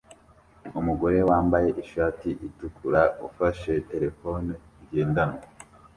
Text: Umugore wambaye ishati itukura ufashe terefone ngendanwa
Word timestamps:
Umugore 0.79 1.19
wambaye 1.29 1.69
ishati 1.83 2.29
itukura 2.47 3.01
ufashe 3.27 3.73
terefone 3.89 4.51
ngendanwa 4.83 5.43